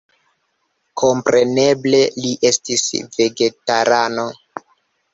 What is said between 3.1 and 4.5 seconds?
vegetarano.